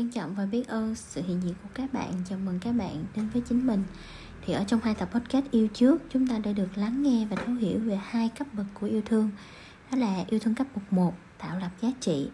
[0.00, 2.12] trân trọng và biết ơn sự hiện diện của các bạn.
[2.28, 3.82] Chào mừng các bạn đến với chính mình.
[4.46, 7.36] Thì ở trong hai tập podcast yêu trước chúng ta đã được lắng nghe và
[7.36, 9.30] thấu hiểu về hai cấp bậc của yêu thương.
[9.92, 12.28] Đó là yêu thương cấp bậc 1 tạo lập giá trị.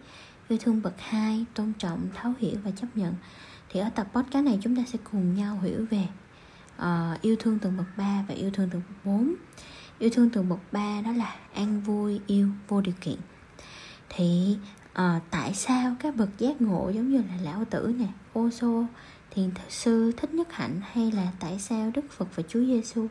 [0.47, 3.13] Yêu thương bậc 2 tôn trọng thấu hiểu và chấp nhận.
[3.69, 6.07] Thì ở tập podcast này chúng ta sẽ cùng nhau hiểu về
[6.77, 9.33] uh, yêu thương từ bậc 3 và yêu thương từ bậc 4
[9.99, 13.17] yêu thương từ bậc 3 đó là an vui yêu vô điều kiện.
[14.09, 14.57] Thì
[14.97, 18.85] à, tại sao các bậc giác ngộ giống như là lão tử nè ô xô
[19.31, 23.07] thiền sư thích nhất hạnh hay là tại sao đức phật và chúa giêsu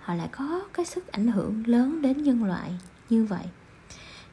[0.00, 2.70] họ lại có cái sức ảnh hưởng lớn đến nhân loại
[3.10, 3.44] như vậy?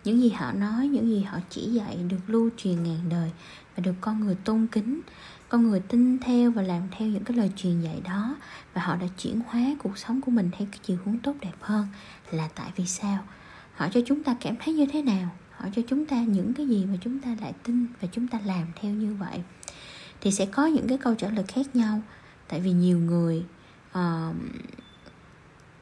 [0.03, 3.31] Những gì họ nói những gì họ chỉ dạy được lưu truyền ngàn đời
[3.75, 5.01] và được con người tôn kính.
[5.49, 8.35] Con người tin theo và làm theo những cái lời truyền dạy đó
[8.73, 11.55] và họ đã chuyển hóa cuộc sống của mình theo cái chiều hướng tốt đẹp
[11.61, 11.87] hơn
[12.31, 13.23] là tại vì sao?
[13.75, 15.29] Họ cho chúng ta cảm thấy như thế nào?
[15.57, 18.39] Hỏi cho chúng ta những cái gì mà chúng ta lại tin và chúng ta
[18.45, 19.41] làm theo như vậy.
[20.21, 22.01] Thì sẽ có những cái câu trả lời khác nhau.
[22.47, 23.45] Tại vì nhiều người
[23.91, 24.35] uh,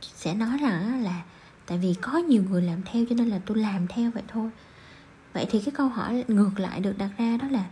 [0.01, 1.23] sẽ nói rằng là
[1.65, 4.49] tại vì có nhiều người làm theo cho nên là tôi làm theo vậy thôi.
[5.33, 7.65] Vậy thì cái câu hỏi ngược lại được đặt ra đó là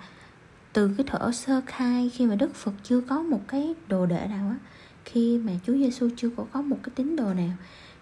[0.74, 4.28] từ cái thở sơ khai khi mà đức phật chưa có một cái đồ đệ
[4.28, 4.58] nào á
[5.06, 7.54] khi mà chúa giêsu chưa có có một cái tín đồ nào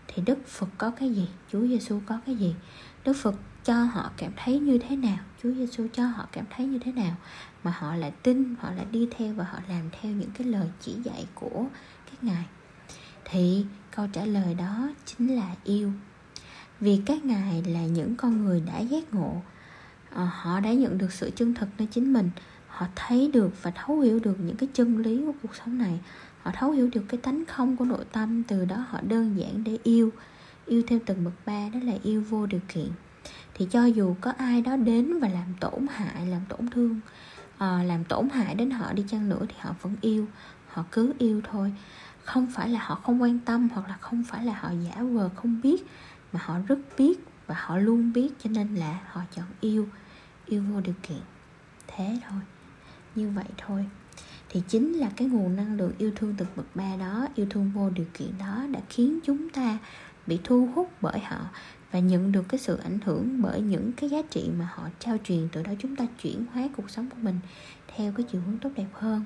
[0.08, 1.28] thì đức phật có cái gì?
[1.52, 2.56] Chúa giêsu có cái gì?
[3.06, 5.18] Đức phật cho họ cảm thấy như thế nào?
[5.44, 7.16] Chúa Giêsu cho họ cảm thấy như thế nào?
[7.64, 10.68] Mà họ lại tin, họ lại đi theo và họ làm theo những cái lời
[10.80, 11.66] chỉ dạy của
[12.12, 12.46] các ngài.
[13.26, 15.92] Thì câu trả lời đó chính là yêu.
[16.80, 19.42] Vì các ngài là những con người đã giác ngộ.
[20.10, 22.30] Ờ, họ đã nhận được sự chân thực nơi chính mình.
[22.68, 26.00] Họ thấy được và thấu hiểu được những cái chân lý của cuộc sống này.
[26.42, 28.44] Họ thấu hiểu được cái tánh không của nội tâm.
[28.44, 30.10] Từ đó họ đơn giản để yêu.
[30.66, 32.90] Yêu theo từng bậc ba đó là yêu vô điều kiện
[33.54, 37.00] thì cho dù có ai đó đến và làm tổn hại làm tổn thương
[37.58, 40.28] à, làm tổn hại đến họ đi chăng nữa thì họ vẫn yêu
[40.72, 41.74] họ cứ yêu thôi.
[42.24, 45.30] Không phải là họ không quan tâm hoặc là không phải là họ giả vờ
[45.36, 45.86] không biết
[46.34, 49.88] mà họ rất biết và họ luôn biết cho nên là họ chọn yêu
[50.46, 51.22] yêu vô điều kiện.
[51.88, 52.40] Thế thôi
[53.16, 53.86] như vậy thôi.
[54.50, 57.72] Thì chính là cái nguồn năng lượng yêu thương từ bậc ba đó yêu thương
[57.76, 59.78] vô điều kiện đó đã khiến chúng ta
[60.28, 61.40] bị thu hút bởi họ
[61.92, 65.18] và nhận được cái sự ảnh hưởng bởi những cái giá trị mà họ trao
[65.24, 67.40] truyền, từ đó chúng ta chuyển hóa cuộc sống của mình
[67.96, 69.26] theo cái chiều hướng tốt đẹp hơn.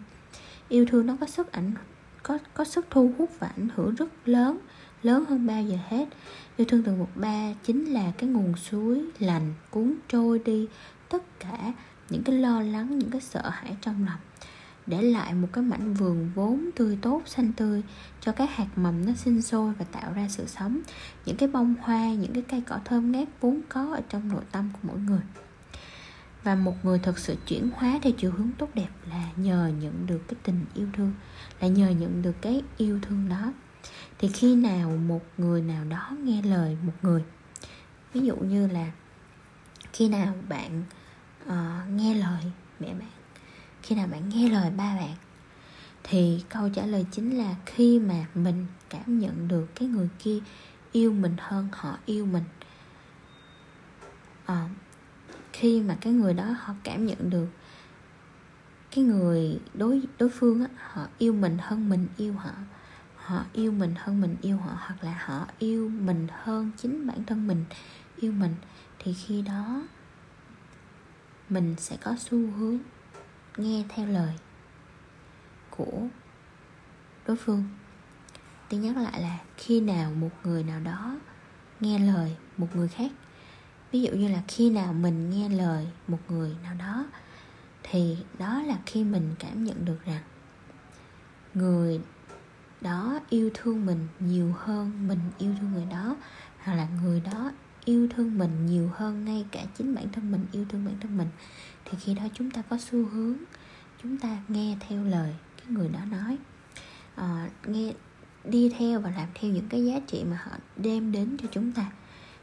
[0.70, 1.72] Yêu thương nó có sức ảnh,
[2.24, 4.60] có có sức thu hút và ảnh hưởng rất lớn
[5.06, 6.06] lớn hơn bao giờ hết.
[6.58, 10.68] Yêu thương từ một ba chính là cái nguồn suối lành cuốn trôi đi
[11.10, 11.74] tất cả
[12.10, 14.20] những cái lo lắng, những cái sợ hãi trong lòng
[14.88, 17.84] để lại một cái mảnh vườn vốn tươi tốt xanh tươi
[18.22, 20.82] cho các hạt mầm nó sinh sôi và tạo ra sự sống.
[21.26, 24.44] Những cái bông hoa những cái cây cỏ thơm ngát vốn có ở trong nội
[24.52, 25.22] tâm của mỗi người.
[26.44, 30.08] Và một người thực sự chuyển hóa theo chiều hướng tốt đẹp là nhờ nhận
[30.08, 31.14] được cái tình yêu thương
[31.62, 33.54] là nhờ nhận được cái yêu thương đó.
[34.20, 37.24] Thì khi nào một người nào đó nghe lời một người
[38.16, 38.92] ví dụ như là
[39.94, 40.84] khi nào bạn
[41.46, 42.44] uh, nghe lời
[42.80, 43.10] mẹ bạn
[43.86, 45.16] khi nào bạn nghe lời ba bạn?
[46.04, 50.40] Thì câu trả lời chính là khi mà mình cảm nhận được cái người kia
[50.92, 52.44] yêu mình hơn họ yêu mình.
[54.46, 54.70] À,
[55.54, 57.48] khi mà cái người đó họ cảm nhận được
[58.96, 62.52] cái người đối đối phương á, họ yêu mình hơn mình yêu họ
[63.16, 67.24] họ yêu mình hơn mình yêu họ hoặc là họ yêu mình hơn chính bản
[67.24, 67.66] thân mình
[68.18, 68.56] yêu mình
[69.00, 69.88] thì khi đó
[71.50, 72.80] mình sẽ có xu hướng
[73.58, 74.34] nghe theo lời
[75.70, 76.08] của
[77.28, 77.64] đối phương.
[78.70, 81.16] Tôi nhắc lại là khi nào một người nào đó
[81.80, 83.12] nghe lời một người khác.
[83.92, 87.06] Ví dụ như là khi nào mình nghe lời một người nào đó,
[87.84, 90.24] thì đó là khi mình cảm nhận được rằng
[91.54, 92.02] người
[92.82, 96.16] đó yêu thương mình nhiều hơn mình yêu thương người đó,
[96.60, 97.52] hoặc là người đó
[97.86, 101.18] yêu thương mình nhiều hơn ngay cả chính bản thân mình yêu thương bản thân
[101.18, 101.28] mình
[101.86, 103.38] thì khi đó chúng ta có xu hướng
[104.04, 106.38] chúng ta nghe theo lời cái người đó nói.
[107.16, 107.94] À, nghe
[108.44, 111.72] đi theo và làm theo những cái giá trị mà họ đem đến cho chúng
[111.72, 111.92] ta.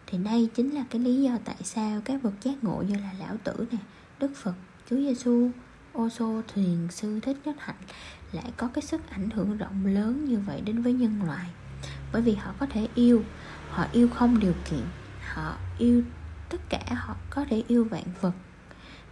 [0.07, 3.13] Thì đây chính là cái lý do tại sao các bậc giác ngộ như là
[3.19, 3.79] lão tử nè
[4.19, 4.55] đức phật
[4.91, 5.51] chúa giêsu
[5.93, 7.83] ô xô thuyền sư thích nhất hạnh
[8.33, 11.47] lại có cái sức ảnh hưởng rộng lớn như vậy đến với nhân loại.
[12.13, 13.25] Bởi vì họ có thể yêu
[13.69, 14.85] họ yêu không điều kiện
[15.33, 16.03] họ yêu
[16.49, 18.33] tất cả họ có thể yêu vạn vật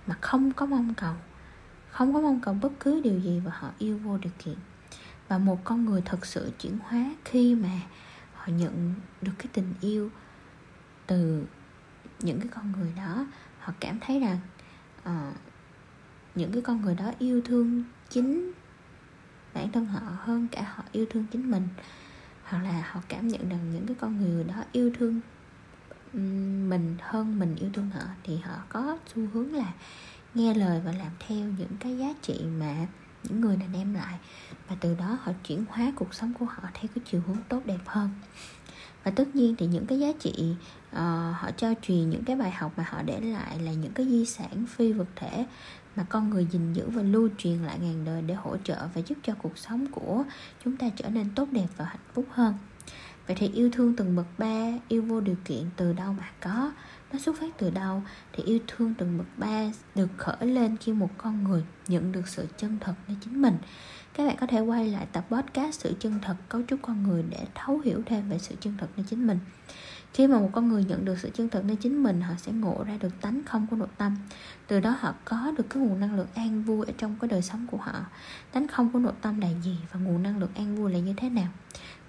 [0.06, 1.14] mà không có mong cầu.
[1.90, 4.56] Không có mong cầu bất cứ điều gì và họ yêu vô điều kiện.
[5.28, 7.80] Và một con người thật sự chuyển hóa khi mà
[8.34, 10.10] họ nhận được cái tình yêu
[11.06, 11.46] từ
[12.20, 13.26] những cái con người đó.
[13.58, 14.38] Họ cảm thấy rằng
[15.02, 15.34] uh,
[16.34, 18.52] những cái con người đó yêu thương chính
[19.54, 21.68] bản thân họ hơn cả họ yêu thương chính mình.
[22.44, 25.20] Hoặc là họ cảm nhận rằng những cái con người đó yêu thương
[26.68, 29.72] mình hơn mình yêu thương họ thì họ có xu hướng là
[30.34, 32.86] nghe lời và làm theo những cái giá trị mà
[33.22, 34.18] những người này đem lại.
[34.68, 37.62] Và từ đó họ chuyển hóa cuộc sống của họ theo cái chiều hướng tốt
[37.64, 38.10] đẹp hơn.
[39.04, 40.54] Và tất nhiên thì những cái giá trị
[40.90, 40.98] uh,
[41.34, 44.26] họ cho truyền những cái bài học mà họ để lại là những cái di
[44.26, 45.46] sản phi vật thể
[45.96, 49.00] mà con người gìn giữ và lưu truyền lại ngàn đời để hỗ trợ và
[49.06, 50.24] giúp cho cuộc sống của
[50.64, 52.54] chúng ta trở nên tốt đẹp và hạnh phúc hơn
[53.30, 56.72] vậy thì yêu thương từng bậc ba, yêu vô điều kiện từ đâu mà có.
[57.12, 60.92] Nó xuất phát từ đâu thì yêu thương từng bậc ba được khởi lên khi
[60.92, 63.56] một con người nhận được sự chân thật nơi chính mình.
[64.14, 67.24] Các bạn có thể quay lại tập podcast sự chân thật, cấu trúc con người
[67.30, 69.38] để thấu hiểu thêm về sự chân thật nơi chính mình.
[70.12, 72.52] Khi mà một con người nhận được sự chân thật nơi chính mình, họ sẽ
[72.52, 74.16] ngộ ra được tánh không của nội tâm.
[74.66, 77.42] Từ đó họ có được cái nguồn năng lượng an vui ở trong cái đời
[77.42, 77.92] sống của họ.
[78.52, 81.14] Tánh không của nội tâm là gì và nguồn năng lượng an vui là như
[81.16, 81.48] thế nào?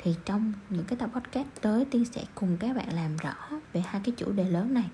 [0.04, 3.34] Thì trong những cái tập podcast tới tiên sẽ cùng các bạn làm rõ
[3.74, 4.90] về hai cái chủ đề lớn này.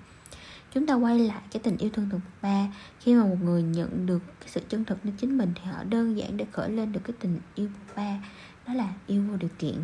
[0.74, 2.66] Chúng ta quay lại cái tình yêu thương từ bậc ba.
[3.00, 5.84] Khi mà một người nhận được cái sự chân thực nơi chính mình thì họ
[5.84, 8.18] đơn giản để khởi lên được cái tình yêu bậc ba
[8.66, 9.74] đó là yêu vô điều kiện.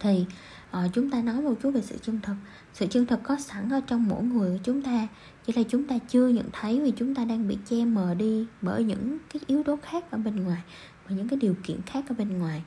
[0.00, 0.26] Thì
[0.70, 2.34] uh, chúng ta nói một chút về sự chân thật
[2.74, 5.08] sự chân thật có sẵn ở trong mỗi người của chúng ta
[5.46, 8.46] chỉ là chúng ta chưa nhận thấy vì chúng ta đang bị che mờ đi
[8.62, 10.62] bởi những cái yếu tố khác ở bên ngoài
[11.08, 12.62] và những cái điều kiện khác ở bên ngoài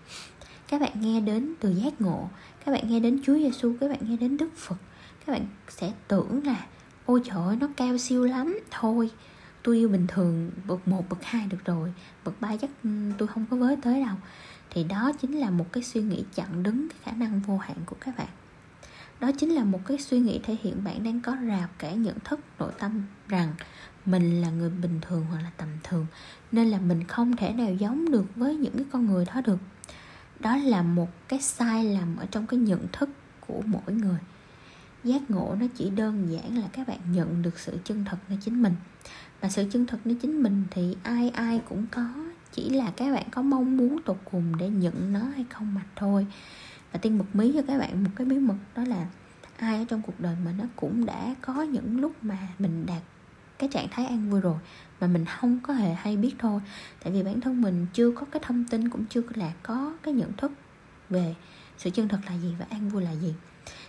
[0.69, 2.29] các bạn nghe đến từ giác ngộ,
[2.65, 4.75] các bạn nghe đến Chúa Giêsu các bạn nghe đến Đức Phật,
[5.25, 6.65] các bạn sẽ tưởng là,
[7.05, 8.59] ôi trời ơi, nó cao siêu lắm.
[8.71, 9.11] Thôi,
[9.63, 11.93] tôi yêu bình thường, bậc một, bậc hai được rồi,
[12.23, 14.15] bậc ba chắc ừ, tôi không có với tới đâu.
[14.69, 17.77] Thì đó chính là một cái suy nghĩ chặn đứng cái khả năng vô hạn
[17.85, 18.29] của các bạn.
[19.19, 22.19] Đó chính là một cái suy nghĩ thể hiện bạn đang có rào cản nhận
[22.19, 23.53] thức, nội tâm rằng
[24.05, 26.05] mình là người bình thường hoặc là tầm thường,
[26.51, 29.59] nên là mình không thể nào giống được với những cái con người đó được
[30.39, 33.09] đó là một cái sai lầm ở trong cái nhận thức
[33.47, 34.19] của mỗi người.
[35.03, 38.37] Giác ngộ nó chỉ đơn giản là các bạn nhận được sự chân thật nơi
[38.41, 38.73] chính mình.
[39.41, 42.09] Và sự chân thật nơi chính mình thì ai ai cũng có,
[42.51, 45.81] chỉ là các bạn có mong muốn tột cùng để nhận nó hay không mà
[45.95, 46.27] thôi.
[46.91, 49.07] Và tiên bật mí cho các bạn một cái bí mật, đó là
[49.57, 53.01] ai ở trong cuộc đời mình nó cũng đã có những lúc mà mình đạt
[53.59, 54.57] cái trạng thái an vui rồi
[54.99, 56.61] mà mình không có hề hay biết thôi.
[57.03, 60.13] Tại vì bản thân mình chưa có cái thông tin cũng chưa là có cái
[60.13, 60.51] nhận thức
[61.09, 61.35] về
[61.77, 63.33] sự chân thật là gì và an vui là gì.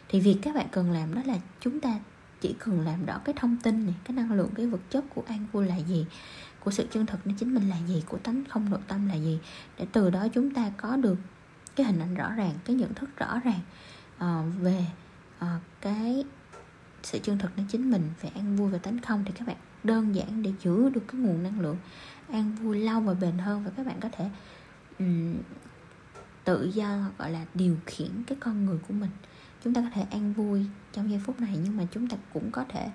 [0.09, 1.99] Thì việc các bạn cần làm đó là chúng ta
[2.41, 5.23] chỉ cần làm rõ cái thông tin này cái năng lượng cái vật chất của
[5.27, 6.07] an vui là gì
[6.61, 9.15] của sự chân thật nó chính mình là gì của tánh không nội tâm là
[9.15, 9.39] gì
[9.79, 11.19] để từ đó chúng ta có được
[11.77, 13.61] cái hình ảnh rõ ràng cái nhận thức rõ ràng
[14.17, 14.85] uh, về
[15.39, 15.47] uh,
[15.81, 16.25] cái
[17.03, 19.57] sự chân thật nó chính mình về an vui và tánh không thì các bạn
[19.85, 21.77] đơn giản để giữ được cái nguồn năng lượng
[22.29, 24.31] an vui lâu và bền hơn và các bạn có thể
[24.99, 25.37] um,
[26.45, 29.11] tự do gọi là điều khiển cái con người của mình.
[29.65, 32.51] Chúng ta có thể an vui trong giây phút này nhưng mà chúng ta cũng
[32.51, 32.91] có thể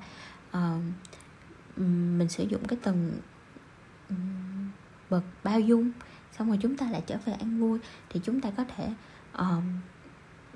[0.58, 0.84] uh,
[2.18, 3.12] mình sử dụng cái tầng
[4.10, 4.70] um,
[5.10, 5.92] bậc bao dung
[6.38, 7.80] xong rồi chúng ta lại trở về an vui
[8.10, 8.94] thì chúng ta có thể
[9.38, 9.64] um,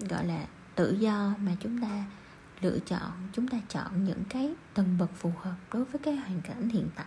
[0.10, 0.46] gọi là
[0.76, 2.06] tự do mà chúng ta
[2.62, 6.42] lựa chọn, chúng ta chọn những cái tầng bậc phù hợp đối với cái hoàn
[6.42, 7.06] cảnh hiện tại.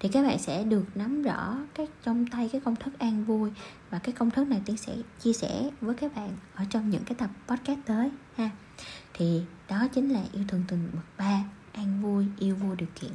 [0.00, 3.50] Thì các bạn sẽ được nắm rõ cái trong tay cái công thức an vui
[3.90, 7.04] và cái công thức này tiến sẽ chia sẻ với các bạn ở trong những
[7.04, 8.50] cái tập podcast tới, ha.
[9.14, 13.10] Thì đó chính là yêu thương từng bậc ba, an vui, yêu vô điều kiện.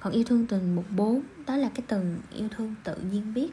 [0.00, 3.50] Còn yêu thương từng bậc bốn, đó là cái từng yêu thương tự nhiên biết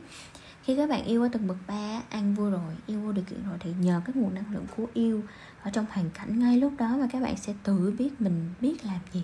[0.69, 3.43] khi các bạn yêu ở tầng bậc ba, ăn vui rồi, yêu vô điều kiện
[3.49, 5.23] rồi thì nhờ cái nguồn năng lượng của yêu
[5.63, 8.85] ở trong hoàn cảnh ngay lúc đó mà các bạn sẽ tự biết mình biết
[8.85, 9.23] làm gì,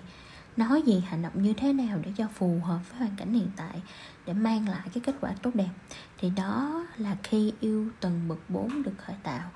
[0.56, 3.50] nói gì, hành động như thế nào để cho phù hợp với hoàn cảnh hiện
[3.56, 3.82] tại
[4.26, 5.70] để mang lại cái kết quả tốt đẹp.
[6.18, 9.50] Thì đó là khi yêu tầng bậc 4 được khởi tạo.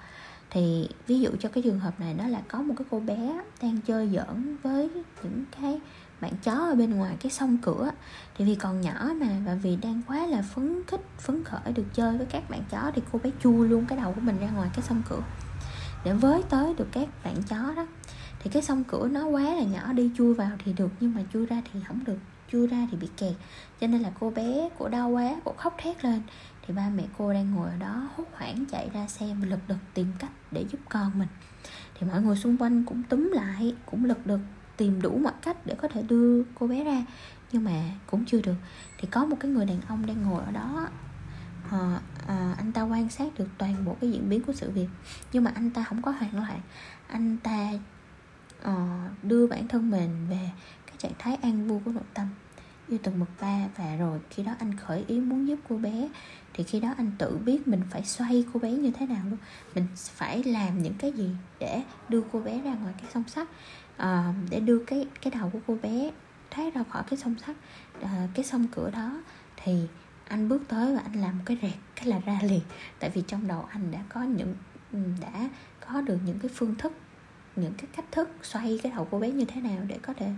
[0.50, 3.42] Thì ví dụ cho cái trường hợp này, đó là có một cái cô bé
[3.62, 4.90] đang chơi giỡn với
[5.22, 5.80] những cái
[6.20, 7.90] bạn chó ở bên ngoài cái sông cửa.
[8.36, 11.86] Thì vì còn nhỏ mà, và vì đang quá là phấn khích, phấn khởi được
[11.94, 14.50] chơi với các bạn chó thì cô bé chui luôn cái đầu của mình ra
[14.50, 15.22] ngoài cái sông cửa.
[16.04, 17.86] Để với tới được các bạn chó đó,
[18.42, 21.22] thì cái sông cửa nó quá là nhỏ, đi chui vào thì được, nhưng mà
[21.32, 22.18] chui ra thì không được,
[22.52, 23.34] chui ra thì bị kẹt.
[23.80, 26.22] Cho nên là cô bé cổ đau quá cổ khóc thét lên.
[26.66, 29.76] Thì ba mẹ cô đang ngồi ở đó hốt hoảng chạy ra xem, lật đật
[29.94, 31.28] tìm cách để giúp con mình.
[31.94, 34.40] Thì mọi người xung quanh cũng túm lại, cũng lật đật
[34.80, 37.04] tìm đủ mọi cách để có thể đưa cô bé ra
[37.52, 38.54] nhưng mà cũng chưa được.
[38.98, 40.88] Thì có một cái người đàn ông đang ngồi ở đó.
[41.70, 44.88] À, à, anh ta quan sát được toàn bộ cái diễn biến của sự việc
[45.32, 46.60] nhưng mà anh ta không có hoảng loạn.
[47.06, 47.72] Anh ta
[48.62, 50.50] à, đưa bản thân mình về
[50.86, 52.26] cái trạng thái an vui của nội tâm.
[52.88, 56.08] Yêu từng bậc ba và rồi khi đó anh khởi ý muốn giúp cô bé
[56.54, 59.38] thì khi đó anh tự biết mình phải xoay cô bé như thế nào luôn.
[59.74, 63.48] Mình phải làm những cái gì để đưa cô bé ra ngoài cái song sắt
[64.00, 66.10] à, để đưa cái cái đầu của cô bé
[66.50, 67.56] thoát ra khỏi cái song sắt
[68.02, 69.22] à, cái sông cửa đó
[69.56, 69.86] thì
[70.28, 72.60] anh bước tới và anh làm cái rẹt cái là ra liền.
[72.98, 74.54] Tại vì trong đầu anh đã có những
[74.92, 75.48] ừ, đã
[75.86, 76.92] có được những cái phương thức
[77.56, 80.30] những cái cách thức xoay cái đầu cô bé như thế nào để có thể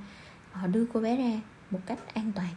[0.53, 1.41] họ đưa cô bé ra
[1.71, 2.55] một cách an toàn.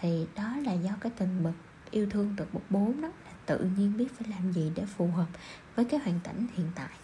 [0.00, 1.52] Thì đó là do cái tình bực
[1.90, 5.06] yêu thương từ bậc 4 đó là tự nhiên biết phải làm gì để phù
[5.06, 5.26] hợp
[5.76, 7.03] với cái hoàn cảnh hiện tại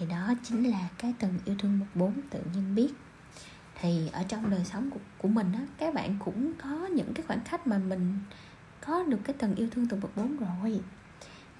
[0.00, 2.92] thì đó chính là cái tầng yêu thương bậc 4 tự nhiên biết.
[3.80, 7.24] Thì ở trong đời sống của, của mình á các bạn cũng có những cái
[7.26, 8.18] khoảng khắc mà mình
[8.86, 10.80] có được cái tầng yêu thương từ bậc 4 rồi.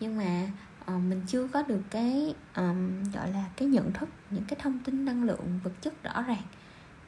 [0.01, 0.49] Nhưng mà
[0.83, 4.79] uh, mình chưa có được cái um, gọi là cái nhận thức những cái thông
[4.79, 6.43] tin năng lượng vật chất rõ ràng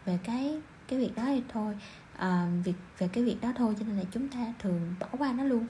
[0.05, 1.77] về cái cái việc đó thì thôi.
[2.19, 5.33] Uh, việc về cái việc đó thôi cho nên là chúng ta thường bỏ qua
[5.33, 5.67] nó luôn.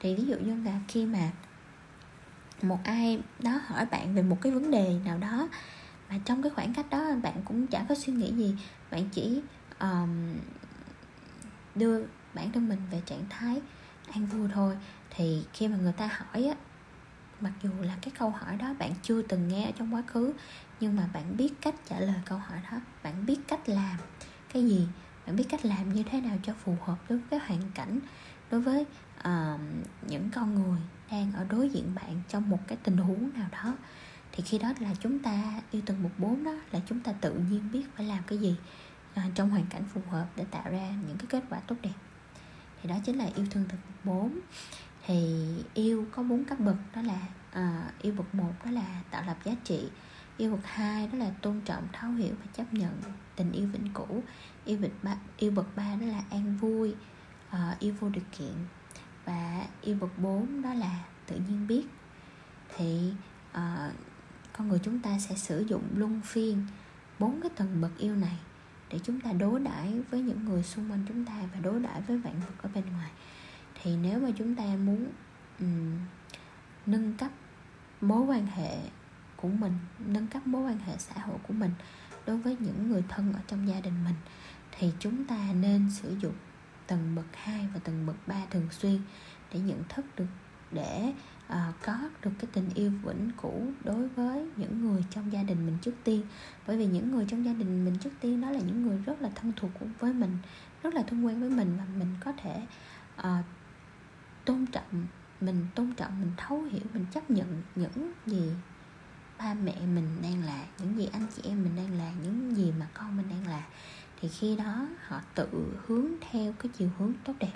[0.00, 1.30] Thì ví dụ như là khi mà
[2.64, 5.48] một ai đó hỏi bạn về một cái vấn đề nào đó
[6.08, 8.56] mà trong cái khoảng cách đó bạn cũng chẳng có suy nghĩ gì.
[8.90, 9.40] Bạn chỉ
[9.80, 10.34] um,
[11.74, 12.02] đưa
[12.34, 13.60] bản thân mình về trạng thái
[14.12, 14.76] an vui thôi.
[15.10, 16.54] Thì khi mà người ta hỏi á
[17.42, 20.32] mặc dù là cái câu hỏi đó bạn chưa từng nghe ở trong quá khứ
[20.80, 23.96] nhưng mà bạn biết cách trả lời câu hỏi đó bạn biết cách làm
[24.52, 24.86] cái gì
[25.26, 27.98] bạn biết cách làm như thế nào cho phù hợp đối với cái hoàn cảnh
[28.52, 28.86] đối với
[29.18, 29.60] uh,
[30.06, 30.80] những con người
[31.10, 33.74] đang ở đối diện bạn trong một cái tình huống nào đó
[34.32, 37.34] thì khi đó là chúng ta yêu từng một bốn đó là chúng ta tự
[37.34, 38.56] nhiên biết phải làm cái gì
[39.14, 41.94] uh, trong hoàn cảnh phù hợp để tạo ra những cái kết quả tốt đẹp.
[42.82, 44.38] Thì đó chính là yêu thương từng một bốn.
[45.06, 49.22] Thì yêu có bốn cấp bậc đó là uh, yêu bậc một đó là tạo
[49.26, 49.88] lập giá trị
[50.36, 53.02] yêu bậc hai đó là tôn trọng thấu hiểu và chấp nhận
[53.36, 54.22] tình yêu vĩnh cửu
[54.64, 56.94] yêu bậc ba yêu bậc ba đó là an vui
[57.52, 58.54] uh, yêu vô điều kiện.
[59.24, 61.84] Và yêu bậc bốn đó là tự nhiên biết.
[62.76, 63.12] Thì
[63.50, 63.94] uh,
[64.52, 66.66] con người chúng ta sẽ sử dụng luân phiên
[67.18, 68.38] bốn cái tầng bậc yêu này
[68.90, 72.00] để chúng ta đối đãi với những người xung quanh chúng ta và đối đãi
[72.00, 73.10] với vạn vật ở bên ngoài.
[73.82, 75.06] Thì nếu mà chúng ta muốn
[75.60, 75.98] um,
[76.86, 77.30] nâng cấp
[78.00, 78.78] mối quan hệ
[79.36, 81.70] của mình nâng cấp mối quan hệ xã hội của mình
[82.26, 84.14] đối với những người thân ở trong gia đình mình
[84.78, 86.34] thì chúng ta nên sử dụng
[86.92, 88.98] tầng bậc 2 và tầng bậc 3 thường xuyên
[89.52, 90.26] để nhận thức được
[90.70, 91.12] để
[91.52, 95.66] uh, có được cái tình yêu vĩnh cửu đối với những người trong gia đình
[95.66, 96.22] mình trước tiên.
[96.66, 99.22] Bởi vì những người trong gia đình mình trước tiên đó là những người rất
[99.22, 100.38] là thân thuộc với mình
[100.82, 102.62] rất là thân quen với mình và mình có thể
[103.20, 103.44] uh,
[104.44, 105.06] tôn trọng
[105.40, 108.50] mình tôn trọng mình thấu hiểu mình chấp nhận những gì
[109.38, 112.72] ba mẹ mình đang là những gì anh chị em mình đang là những gì
[112.78, 113.62] mà con mình đang là
[114.22, 115.48] thì khi đó họ tự
[115.86, 117.52] hướng theo cái chiều hướng tốt đẹp.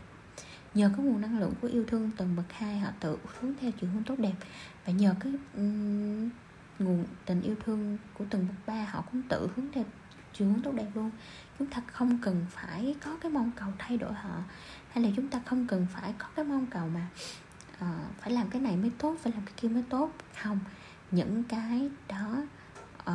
[0.75, 3.71] Nhờ cái nguồn năng lượng của yêu thương tầng bậc hai họ tự hướng theo
[3.81, 4.35] chiều hướng tốt đẹp.
[4.87, 6.31] Và nhờ cái um,
[6.79, 9.85] nguồn tình yêu thương của tầng bậc ba họ cũng tự hướng theo
[10.33, 11.11] chiều hướng tốt đẹp luôn.
[11.59, 14.43] Chúng ta không cần phải có cái mong cầu thay đổi họ
[14.91, 17.07] hay là chúng ta không cần phải có cái mong cầu mà
[17.75, 20.13] uh, phải làm cái này mới tốt phải làm cái kia mới tốt.
[20.43, 20.59] Không
[21.11, 22.37] những cái đó
[23.11, 23.15] uh,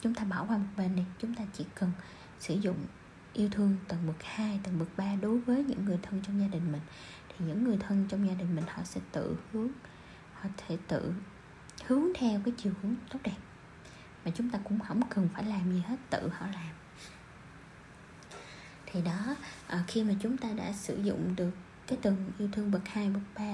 [0.00, 1.02] chúng ta bỏ qua một bên đi.
[1.18, 1.92] Chúng ta chỉ cần
[2.40, 2.76] sử dụng
[3.32, 6.46] yêu thương tầng bậc 2, tầng bậc 3 đối với những người thân trong gia
[6.46, 6.82] đình mình.
[7.28, 9.68] Thì những người thân trong gia đình mình họ sẽ tự hướng
[10.34, 11.12] họ thể tự
[11.86, 13.36] hướng theo cái chiều hướng tốt đẹp
[14.24, 16.74] mà chúng ta cũng không cần phải làm gì hết tự họ làm.
[18.86, 21.50] Thì đó à, khi mà chúng ta đã sử dụng được
[21.86, 23.44] cái tầng yêu thương bậc 2, bậc 3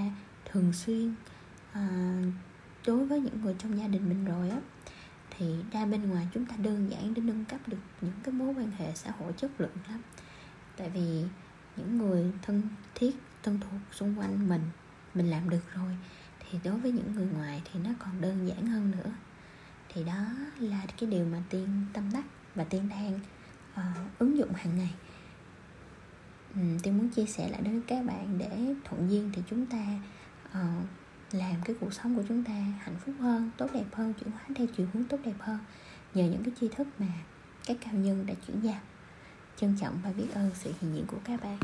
[0.45, 1.15] thường xuyên
[1.73, 1.89] à,
[2.87, 4.59] đối với những người trong gia đình mình rồi á
[5.39, 8.49] thì ra bên ngoài chúng ta đơn giản để nâng cấp được những cái mối
[8.49, 10.03] quan hệ xã hội chất lượng lắm.
[10.77, 11.23] Tại vì
[11.77, 12.63] những người thân
[12.95, 14.63] thiết thân thuộc xung quanh mình
[15.15, 15.97] mình làm được rồi
[16.41, 19.13] thì đối với những người ngoài thì nó còn đơn giản hơn nữa.
[19.89, 20.25] Thì đó
[20.59, 22.25] là cái điều mà tiên tâm đắc
[22.55, 23.21] và tiên đang
[23.75, 24.95] uh, ứng dụng hàng ngày.
[26.61, 29.67] Uhm, tiên muốn chia sẻ lại đối với các bạn để thuận duyên thì chúng
[29.67, 29.99] ta
[30.49, 30.87] uh,
[31.33, 34.43] làm cái cuộc sống của chúng ta hạnh phúc hơn, tốt đẹp hơn, chuyển hóa
[34.55, 35.59] theo chiều hướng tốt đẹp hơn.
[36.15, 37.07] Nhờ những cái tri thức mà
[37.67, 38.81] các cao nhân đã chuyển giao.
[39.57, 41.59] Trân trọng và biết ơn sự hiện diện của các bạn.